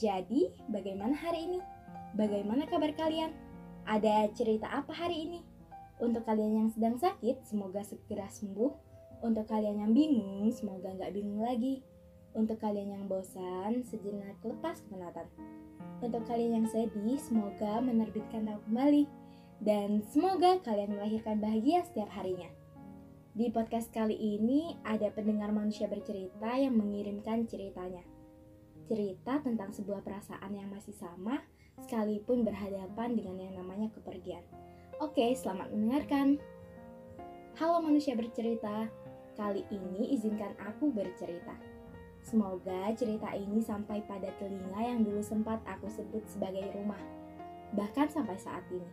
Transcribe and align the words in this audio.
Jadi, 0.00 0.48
bagaimana 0.72 1.12
hari 1.12 1.52
ini? 1.52 1.60
Bagaimana 2.16 2.64
kabar 2.68 2.92
kalian? 2.96 3.32
Ada 3.84 4.30
cerita 4.32 4.68
apa 4.68 4.92
hari 4.94 5.28
ini? 5.28 5.40
Untuk 6.00 6.24
kalian 6.24 6.64
yang 6.64 6.68
sedang 6.72 6.96
sakit, 6.96 7.44
semoga 7.44 7.84
segera 7.84 8.26
sembuh. 8.28 8.72
Untuk 9.22 9.46
kalian 9.46 9.84
yang 9.84 9.92
bingung, 9.92 10.50
semoga 10.50 10.90
nggak 10.96 11.12
bingung 11.14 11.44
lagi. 11.44 11.84
Untuk 12.32 12.58
kalian 12.58 12.96
yang 12.96 13.04
bosan, 13.06 13.84
sejenak 13.84 14.40
lepas 14.40 14.80
penatan. 14.88 15.28
Untuk 16.00 16.24
kalian 16.24 16.64
yang 16.64 16.68
sedih, 16.72 17.20
semoga 17.20 17.78
menerbitkan 17.84 18.48
tahu 18.48 18.60
kembali. 18.72 19.04
Dan 19.62 20.02
semoga 20.10 20.58
kalian 20.64 20.98
melahirkan 20.98 21.38
bahagia 21.38 21.86
setiap 21.86 22.10
harinya. 22.10 22.50
Di 23.32 23.48
podcast 23.48 23.88
kali 23.88 24.12
ini 24.16 24.76
ada 24.84 25.08
pendengar 25.08 25.54
manusia 25.54 25.86
bercerita 25.86 26.52
yang 26.58 26.76
mengirimkan 26.76 27.48
ceritanya. 27.48 28.11
Cerita 28.92 29.40
tentang 29.40 29.72
sebuah 29.72 30.04
perasaan 30.04 30.52
yang 30.52 30.68
masih 30.68 30.92
sama 30.92 31.40
sekalipun 31.80 32.44
berhadapan 32.44 33.16
dengan 33.16 33.40
yang 33.40 33.56
namanya 33.56 33.88
kepergian. 33.88 34.44
Oke, 35.00 35.32
selamat 35.32 35.72
mendengarkan. 35.72 36.36
Halo 37.56 37.80
manusia 37.80 38.12
bercerita, 38.12 38.92
kali 39.32 39.64
ini 39.72 40.12
izinkan 40.12 40.52
aku 40.60 40.92
bercerita. 40.92 41.56
Semoga 42.20 42.92
cerita 42.92 43.32
ini 43.32 43.64
sampai 43.64 44.04
pada 44.04 44.28
telinga 44.36 44.84
yang 44.84 45.00
dulu 45.08 45.24
sempat 45.24 45.64
aku 45.64 45.88
sebut 45.88 46.28
sebagai 46.28 46.68
rumah, 46.76 47.00
bahkan 47.72 48.12
sampai 48.12 48.36
saat 48.36 48.68
ini. 48.68 48.92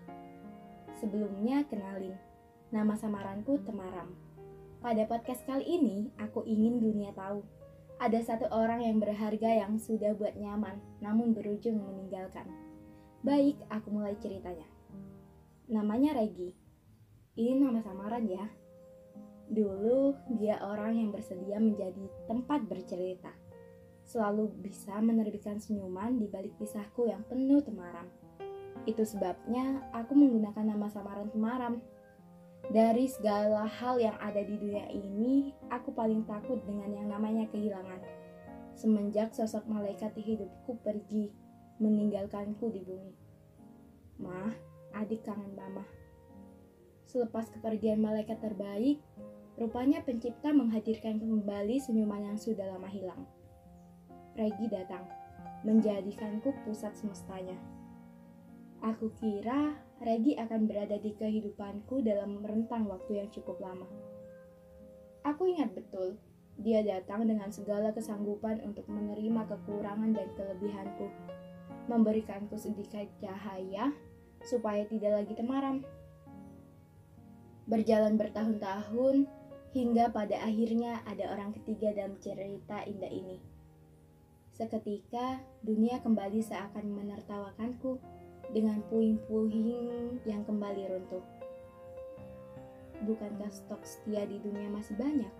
Sebelumnya, 0.95 1.67
kenalin, 1.67 2.15
nama 2.71 2.95
samaranku 2.95 3.67
Temaram. 3.67 4.15
Pada 4.79 5.03
podcast 5.11 5.43
kali 5.43 5.67
ini, 5.67 6.07
aku 6.23 6.47
ingin 6.47 6.79
dunia 6.79 7.11
tahu, 7.11 7.43
ada 7.99 8.19
satu 8.23 8.47
orang 8.55 8.79
yang 8.79 8.95
berharga 9.03 9.59
yang 9.59 9.75
sudah 9.75 10.15
buat 10.15 10.39
nyaman, 10.39 10.79
namun 11.03 11.35
berujung 11.35 11.83
meninggalkan. 11.83 12.47
Baik, 13.27 13.59
aku 13.67 13.91
mulai 13.91 14.15
ceritanya. 14.15 14.63
Namanya 15.67 16.15
Regi. 16.15 16.55
Ini 17.35 17.59
nama 17.59 17.83
samaran 17.83 18.23
ya. 18.23 18.47
Dulu 19.51 20.15
dia 20.39 20.63
orang 20.63 20.95
yang 20.95 21.11
bersedia 21.11 21.59
menjadi 21.59 22.07
tempat 22.31 22.63
bercerita. 22.71 23.35
Selalu 24.07 24.47
bisa 24.63 24.95
menerbitkan 25.03 25.59
senyuman 25.59 26.23
di 26.23 26.31
balik 26.31 26.55
kisahku 26.55 27.11
yang 27.11 27.27
penuh 27.27 27.59
temaram. 27.59 28.07
Itu 28.87 29.03
sebabnya 29.03 29.83
aku 29.91 30.15
menggunakan 30.15 30.71
nama 30.71 30.87
samaran 30.87 31.27
temaram. 31.35 31.83
Dari 32.71 33.11
segala 33.11 33.67
hal 33.67 33.99
yang 33.99 34.15
ada 34.23 34.39
di 34.39 34.55
dunia 34.55 34.87
ini, 34.87 35.51
aku 35.79 35.95
paling 35.95 36.27
takut 36.27 36.59
dengan 36.67 36.91
yang 36.91 37.07
namanya 37.07 37.47
kehilangan. 37.49 38.03
Semenjak 38.75 39.31
sosok 39.31 39.65
malaikat 39.65 40.11
di 40.15 40.35
hidupku 40.35 40.79
pergi, 40.83 41.31
meninggalkanku 41.79 42.67
di 42.71 42.83
bumi. 42.83 43.15
Mah, 44.19 44.51
adik 44.95 45.23
kangen 45.23 45.55
mama. 45.55 45.87
Selepas 47.07 47.49
kepergian 47.49 48.03
malaikat 48.03 48.37
terbaik, 48.43 49.01
Rupanya 49.59 49.99
pencipta 49.99 50.55
menghadirkan 50.55 51.19
kembali 51.19 51.83
senyuman 51.83 52.31
yang 52.31 52.39
sudah 52.39 52.63
lama 52.63 52.87
hilang. 52.87 53.27
Regi 54.31 54.71
datang, 54.71 55.03
menjadikanku 55.67 56.55
pusat 56.63 56.95
semestanya. 56.95 57.59
Aku 58.79 59.11
kira 59.19 59.75
Regi 59.99 60.39
akan 60.39 60.63
berada 60.63 60.95
di 60.95 61.11
kehidupanku 61.11 61.99
dalam 61.99 62.39
rentang 62.39 62.87
waktu 62.87 63.19
yang 63.19 63.27
cukup 63.35 63.59
lama. 63.59 63.83
Aku 65.27 65.49
ingat 65.49 65.75
betul, 65.75 66.15
dia 66.59 66.83
datang 66.83 67.27
dengan 67.27 67.51
segala 67.51 67.91
kesanggupan 67.91 68.63
untuk 68.63 68.87
menerima 68.87 69.47
kekurangan 69.47 70.15
dan 70.15 70.27
kelebihanku, 70.35 71.07
memberikanku 71.91 72.55
sedikit 72.55 73.07
cahaya 73.19 73.91
supaya 74.43 74.87
tidak 74.87 75.23
lagi 75.23 75.33
temaram. 75.35 75.83
Berjalan 77.69 78.17
bertahun-tahun, 78.17 79.29
Hingga 79.69 80.09
pada 80.09 80.41
akhirnya 80.41 81.05
ada 81.05 81.29
orang 81.29 81.53
ketiga 81.61 81.93
dalam 81.93 82.17
cerita 82.17 82.81
indah 82.89 83.13
ini. 83.13 83.37
Seketika 84.49 85.45
dunia 85.61 86.01
kembali 86.01 86.41
seakan 86.41 86.89
menertawakanku 86.89 88.01
dengan 88.49 88.81
puing-puing 88.89 90.25
yang 90.25 90.41
kembali 90.41 90.89
runtuh. 90.89 91.38
Bukankah 93.07 93.47
stok 93.47 93.79
setia 93.87 94.27
di 94.27 94.43
dunia 94.43 94.67
masih 94.67 94.99
banyak? 94.99 95.31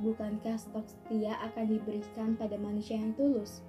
Bukankah 0.00 0.56
stok 0.56 0.88
setia 0.88 1.36
akan 1.44 1.68
diberikan 1.68 2.34
pada 2.34 2.56
manusia 2.56 2.96
yang 2.96 3.12
tulus? 3.14 3.60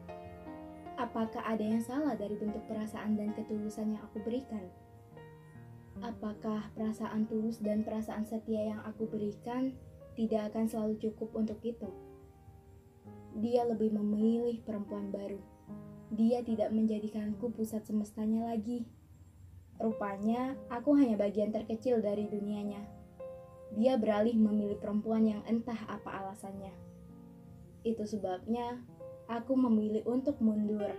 Apakah 0.95 1.43
ada 1.43 1.59
yang 1.59 1.83
salah 1.83 2.15
dari 2.15 2.39
bentuk 2.39 2.63
perasaan 2.71 3.19
dan 3.19 3.35
ketulusan 3.35 3.99
yang 3.99 4.01
aku 4.07 4.23
berikan? 4.23 4.63
Apakah 5.99 6.71
perasaan 6.71 7.27
tulus 7.27 7.59
dan 7.59 7.83
perasaan 7.83 8.23
setia 8.23 8.71
yang 8.71 8.81
aku 8.87 9.07
berikan 9.07 9.75
tidak 10.15 10.51
akan 10.51 10.67
selalu 10.67 10.95
cukup 10.99 11.35
untuk 11.35 11.59
itu? 11.67 11.91
Dia 13.35 13.67
lebih 13.67 13.91
memilih 13.91 14.63
perempuan 14.63 15.11
baru. 15.11 15.39
Dia 16.15 16.39
tidak 16.47 16.71
menjadikanku 16.71 17.51
pusat 17.51 17.83
semestanya 17.83 18.55
lagi. 18.55 18.87
Rupanya, 19.75 20.55
aku 20.71 20.95
hanya 20.95 21.19
bagian 21.19 21.51
terkecil 21.51 21.99
dari 21.99 22.23
dunianya. 22.31 22.79
Dia 23.75 23.99
beralih 23.99 24.39
memilih 24.39 24.79
perempuan 24.79 25.27
yang 25.27 25.41
entah 25.43 25.77
apa 25.91 26.23
alasannya. 26.23 26.71
Itu 27.83 28.07
sebabnya 28.07 28.79
aku 29.27 29.53
memilih 29.59 30.07
untuk 30.07 30.39
mundur. 30.39 30.95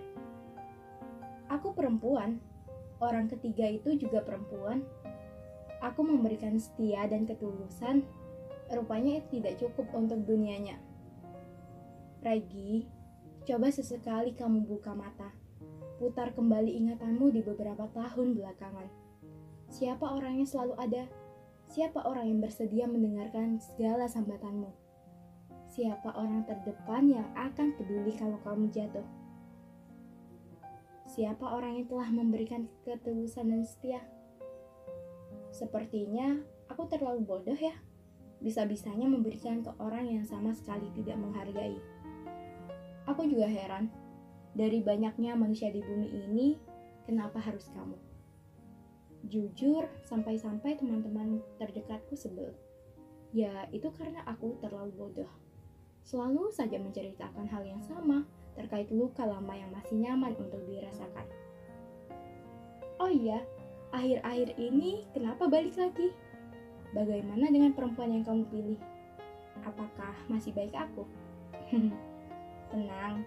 Aku 1.48 1.72
perempuan, 1.72 2.36
orang 3.00 3.32
ketiga 3.32 3.64
itu 3.64 3.96
juga 3.96 4.20
perempuan. 4.20 4.84
Aku 5.80 6.04
memberikan 6.04 6.60
setia 6.60 7.08
dan 7.08 7.24
ketulusan, 7.24 8.04
rupanya 8.68 9.24
itu 9.24 9.40
tidak 9.40 9.56
cukup 9.56 9.88
untuk 9.96 10.20
dunianya. 10.28 10.76
Regi, 12.20 12.84
coba 13.46 13.70
sesekali 13.72 14.34
kamu 14.34 14.66
buka 14.66 14.92
mata. 14.92 15.45
Putar 15.96 16.36
kembali 16.36 16.76
ingatanmu 16.76 17.32
di 17.32 17.40
beberapa 17.40 17.88
tahun 17.96 18.36
belakangan. 18.36 18.84
Siapa 19.72 20.04
orang 20.04 20.36
yang 20.36 20.44
selalu 20.44 20.76
ada? 20.76 21.08
Siapa 21.72 22.04
orang 22.04 22.28
yang 22.28 22.44
bersedia 22.44 22.84
mendengarkan 22.84 23.56
segala 23.56 24.04
sambatanmu? 24.04 24.68
Siapa 25.72 26.12
orang 26.12 26.44
terdepan 26.44 27.08
yang 27.08 27.24
akan 27.32 27.80
peduli 27.80 28.12
kalau 28.12 28.36
kamu 28.44 28.68
jatuh? 28.68 29.08
Siapa 31.08 31.48
orang 31.48 31.80
yang 31.80 31.88
telah 31.88 32.12
memberikan 32.12 32.68
ketulusan 32.84 33.56
dan 33.56 33.64
setia? 33.64 34.04
Sepertinya 35.48 36.36
aku 36.68 36.92
terlalu 36.92 37.24
bodoh 37.24 37.56
ya. 37.56 37.72
Bisa-bisanya 38.44 39.08
memberikan 39.08 39.64
ke 39.64 39.72
orang 39.80 40.12
yang 40.12 40.28
sama 40.28 40.52
sekali 40.52 40.92
tidak 40.92 41.16
menghargai. 41.16 41.80
Aku 43.08 43.24
juga 43.24 43.48
heran, 43.48 43.88
dari 44.56 44.80
banyaknya 44.80 45.36
manusia 45.36 45.68
di 45.68 45.84
bumi 45.84 46.08
ini, 46.08 46.56
kenapa 47.04 47.36
harus 47.36 47.68
kamu? 47.76 47.94
Jujur, 49.28 49.84
sampai-sampai 50.08 50.80
teman-teman 50.80 51.44
terdekatku 51.60 52.16
sebel. 52.16 52.56
Ya, 53.36 53.68
itu 53.68 53.92
karena 53.92 54.24
aku 54.24 54.56
terlalu 54.64 54.96
bodoh. 54.96 55.28
Selalu 56.08 56.48
saja 56.56 56.80
menceritakan 56.80 57.44
hal 57.52 57.68
yang 57.68 57.82
sama, 57.84 58.24
terkait 58.56 58.88
luka 58.88 59.28
lama 59.28 59.52
yang 59.52 59.68
masih 59.76 60.00
nyaman 60.00 60.32
untuk 60.40 60.64
dirasakan. 60.64 61.28
Oh 62.96 63.12
iya, 63.12 63.44
akhir-akhir 63.92 64.56
ini 64.56 65.04
kenapa 65.12 65.52
balik 65.52 65.76
lagi? 65.76 66.16
Bagaimana 66.96 67.52
dengan 67.52 67.76
perempuan 67.76 68.14
yang 68.16 68.24
kamu 68.24 68.48
pilih? 68.48 68.80
Apakah 69.68 70.16
masih 70.32 70.56
baik 70.56 70.72
aku? 70.72 71.04
tenang, 72.72 73.26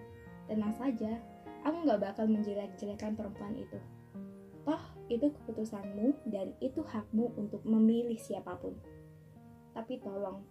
tenang 0.50 0.74
saja. 0.74 1.22
Aku 1.62 1.86
gak 1.86 2.02
bakal 2.02 2.26
menjelek-jelekan 2.26 3.14
perempuan 3.14 3.54
itu. 3.54 3.78
Toh, 4.66 4.82
itu 5.06 5.30
keputusanmu 5.30 6.26
dan 6.26 6.50
itu 6.58 6.82
hakmu 6.82 7.30
untuk 7.38 7.62
memilih 7.62 8.18
siapa 8.18 8.58
pun. 8.58 8.74
Tapi 9.70 10.02
tolong, 10.02 10.42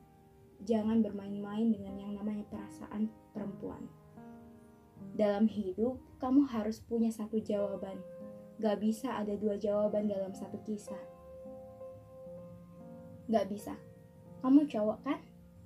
jangan 0.63 1.03
bermain-main 1.03 1.67
dengan 1.67 1.99
yang 1.99 2.15
namanya 2.15 2.47
perasaan 2.47 3.11
perempuan. 3.35 3.83
Dalam 5.19 5.51
hidup, 5.51 5.99
kamu 6.23 6.47
harus 6.47 6.79
punya 6.79 7.11
satu 7.11 7.43
jawaban. 7.43 7.99
Gak 8.59 8.79
bisa 8.79 9.19
ada 9.19 9.35
dua 9.35 9.59
jawaban 9.59 10.07
dalam 10.07 10.31
satu 10.31 10.59
kisah. 10.63 10.99
Gak 13.27 13.51
bisa. 13.51 13.75
Kamu 14.39 14.67
cowok 14.67 14.99
kan? 15.03 15.19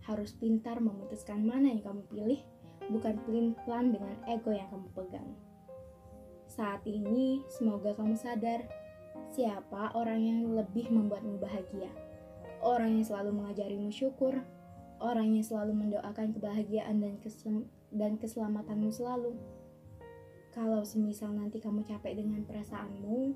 Harus 0.03 0.35
pintar 0.35 0.83
memutuskan 0.83 1.45
mana 1.45 1.71
yang 1.71 1.81
kamu 1.85 2.01
pilih, 2.11 2.41
bukan 2.89 3.15
pelin-pelan 3.23 3.93
dengan 3.95 4.15
ego 4.27 4.51
yang 4.51 4.67
kamu 4.71 4.87
pegang. 4.95 5.29
Saat 6.49 6.85
ini, 6.85 7.41
semoga 7.49 7.95
kamu 7.95 8.13
sadar 8.13 8.67
siapa 9.33 9.93
orang 9.97 10.21
yang 10.21 10.39
lebih 10.53 10.89
membuatmu 10.93 11.41
bahagia. 11.41 11.89
Orang 12.63 12.95
yang 12.95 13.05
selalu 13.05 13.43
mengajarimu 13.43 13.89
syukur, 13.89 14.37
orang 15.01 15.35
yang 15.35 15.43
selalu 15.43 15.73
mendoakan 15.75 16.31
kebahagiaan 16.37 17.01
dan, 17.01 17.19
kesel 17.19 17.67
dan 17.91 18.15
keselamatanmu 18.15 18.93
selalu. 18.93 19.35
Kalau 20.53 20.85
semisal 20.85 21.33
nanti 21.33 21.57
kamu 21.57 21.81
capek 21.81 22.21
dengan 22.21 22.45
perasaanmu, 22.45 23.33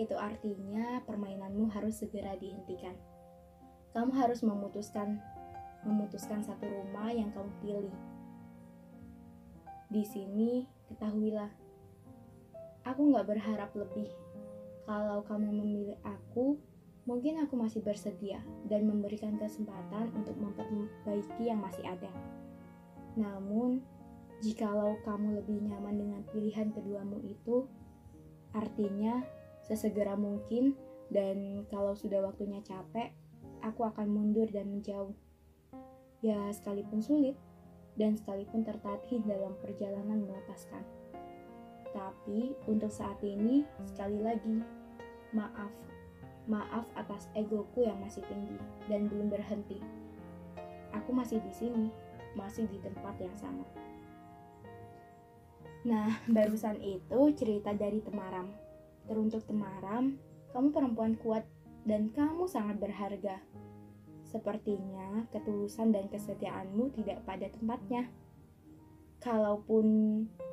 itu 0.00 0.16
artinya 0.16 1.04
permainanmu 1.04 1.68
harus 1.68 2.00
segera 2.00 2.32
dihentikan. 2.40 2.96
Kamu 3.92 4.12
harus 4.16 4.40
memutuskan 4.40 5.20
memutuskan 5.86 6.42
satu 6.42 6.66
rumah 6.66 7.12
yang 7.14 7.30
kamu 7.30 7.52
pilih. 7.62 7.96
Di 9.86 10.02
sini, 10.02 10.66
ketahuilah, 10.90 11.46
aku 12.82 13.00
nggak 13.14 13.26
berharap 13.26 13.70
lebih. 13.78 14.10
Kalau 14.82 15.22
kamu 15.22 15.50
memilih 15.62 15.98
aku, 16.02 16.58
mungkin 17.06 17.38
aku 17.42 17.54
masih 17.54 17.86
bersedia 17.86 18.42
dan 18.66 18.90
memberikan 18.90 19.38
kesempatan 19.38 20.10
untuk 20.18 20.34
memperbaiki 20.42 21.46
yang 21.46 21.62
masih 21.62 21.86
ada. 21.86 22.10
Namun, 23.14 23.78
jikalau 24.42 24.98
kamu 25.06 25.38
lebih 25.42 25.62
nyaman 25.70 25.96
dengan 26.02 26.22
pilihan 26.34 26.74
keduamu 26.74 27.22
itu, 27.22 27.70
artinya 28.58 29.22
sesegera 29.62 30.18
mungkin 30.18 30.74
dan 31.14 31.62
kalau 31.70 31.94
sudah 31.94 32.26
waktunya 32.26 32.58
capek, 32.66 33.14
aku 33.62 33.86
akan 33.86 34.10
mundur 34.10 34.50
dan 34.50 34.66
menjauh. 34.66 35.14
Ya, 36.26 36.50
sekalipun 36.50 37.06
sulit 37.06 37.38
dan 37.96 38.16
sekalipun 38.16 38.64
tertatih 38.64 39.20
dalam 39.24 39.56
perjalanan 39.60 40.24
melepaskan. 40.28 40.84
Tapi 41.96 42.52
untuk 42.68 42.92
saat 42.92 43.16
ini, 43.24 43.64
sekali 43.88 44.20
lagi, 44.20 44.60
maaf. 45.32 45.72
Maaf 46.46 46.86
atas 46.94 47.26
egoku 47.34 47.82
yang 47.82 47.98
masih 47.98 48.22
tinggi 48.28 48.60
dan 48.86 49.08
belum 49.10 49.32
berhenti. 49.32 49.80
Aku 50.94 51.10
masih 51.10 51.42
di 51.42 51.50
sini, 51.50 51.90
masih 52.38 52.68
di 52.68 52.78
tempat 52.84 53.16
yang 53.18 53.34
sama. 53.34 53.64
Nah, 55.88 56.20
barusan 56.36 56.78
itu 56.84 57.20
cerita 57.34 57.72
dari 57.72 58.04
Temaram. 58.04 58.52
Teruntuk 59.08 59.42
Temaram, 59.48 60.20
kamu 60.52 60.68
perempuan 60.70 61.14
kuat 61.18 61.48
dan 61.88 62.12
kamu 62.12 62.44
sangat 62.46 62.76
berharga. 62.76 63.40
Sepertinya 64.26 65.24
ketulusan 65.30 65.94
dan 65.94 66.10
kesetiaanmu 66.10 66.90
tidak 66.98 67.22
pada 67.22 67.46
tempatnya. 67.50 68.10
Kalaupun 69.22 69.86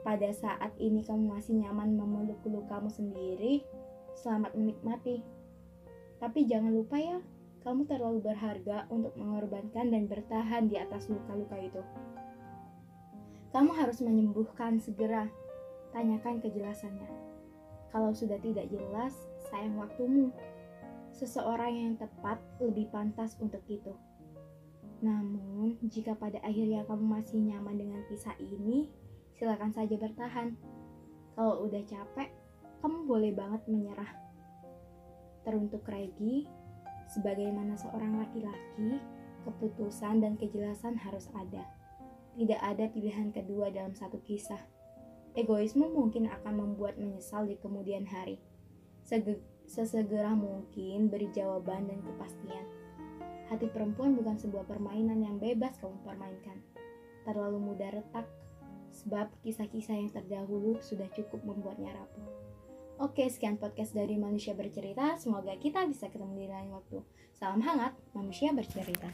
pada 0.05 0.29
saat 0.31 0.71
ini 0.79 1.03
kamu 1.03 1.35
masih 1.35 1.57
nyaman 1.59 1.97
memeluk 1.97 2.39
lukamu 2.45 2.87
sendiri, 2.87 3.65
selamat 4.17 4.55
menikmati. 4.55 5.25
Tapi 6.21 6.47
jangan 6.47 6.71
lupa 6.71 6.95
ya, 6.95 7.19
kamu 7.63 7.87
terlalu 7.89 8.19
berharga 8.23 8.87
untuk 8.87 9.15
mengorbankan 9.19 9.91
dan 9.91 10.07
bertahan 10.07 10.71
di 10.71 10.79
atas 10.79 11.11
luka-luka 11.11 11.59
itu. 11.59 11.81
Kamu 13.53 13.71
harus 13.77 14.01
menyembuhkan 14.01 14.81
segera. 14.81 15.29
Tanyakan 15.93 16.41
kejelasannya. 16.41 17.05
Kalau 17.93 18.09
sudah 18.09 18.41
tidak 18.41 18.65
jelas, 18.73 19.13
sayang 19.45 19.77
waktumu. 19.77 20.33
Seseorang 21.13 21.71
yang 21.77 21.93
tepat 22.01 22.41
lebih 22.57 22.89
pantas 22.89 23.37
untuk 23.37 23.61
itu. 23.69 23.93
Namun, 25.05 25.77
jika 25.85 26.17
pada 26.17 26.41
akhirnya 26.41 26.81
kamu 26.89 27.05
masih 27.05 27.37
nyaman 27.37 27.77
dengan 27.77 28.01
kisah 28.09 28.33
ini, 28.41 28.89
silakan 29.37 29.69
saja 29.69 29.93
bertahan. 29.93 30.57
Kalau 31.37 31.69
udah 31.69 31.83
capek, 31.85 32.33
kamu 32.81 33.05
boleh 33.05 33.31
banget 33.35 33.61
menyerah. 33.69 34.09
Teruntuk 35.45 35.85
Regi, 35.85 36.49
sebagaimana 37.11 37.77
seorang 37.77 38.17
laki-laki, 38.17 38.97
keputusan 39.45 40.23
dan 40.23 40.33
kejelasan 40.39 40.97
harus 40.97 41.29
ada. 41.35 41.67
Tidak 42.33 42.57
ada 42.57 42.89
pilihan 42.89 43.29
kedua 43.29 43.69
dalam 43.69 43.93
satu 43.93 44.17
kisah. 44.25 44.59
Egoisme 45.37 45.85
mungkin 45.89 46.25
akan 46.31 46.53
membuat 46.57 46.97
menyesal 46.97 47.45
di 47.45 47.59
kemudian 47.59 48.07
hari. 48.09 48.41
Sege 49.03 49.41
sesegera 49.67 50.33
mungkin 50.33 51.07
beri 51.09 51.29
jawaban 51.33 51.89
dan 51.89 51.99
kepastian. 52.03 52.65
Hati 53.51 53.67
perempuan 53.69 54.15
bukan 54.17 54.39
sebuah 54.39 54.65
permainan 54.65 55.21
yang 55.21 55.37
bebas 55.37 55.77
kamu 55.77 55.99
permainkan. 56.01 56.57
Terlalu 57.23 57.59
mudah 57.59 57.91
retak, 57.91 58.27
sebab 58.93 59.29
kisah-kisah 59.41 59.97
yang 59.97 60.09
terdahulu 60.13 60.79
sudah 60.79 61.09
cukup 61.11 61.41
membuatnya 61.43 61.91
rapuh. 61.93 62.27
Oke, 63.01 63.25
sekian 63.25 63.57
podcast 63.57 63.91
dari 63.91 64.15
Manusia 64.21 64.53
Bercerita. 64.53 65.17
Semoga 65.17 65.57
kita 65.57 65.83
bisa 65.89 66.07
ketemu 66.13 66.45
di 66.45 66.47
lain 66.47 66.69
waktu. 66.71 67.01
Salam 67.33 67.59
hangat, 67.65 67.97
Manusia 68.13 68.53
Bercerita. 68.53 69.09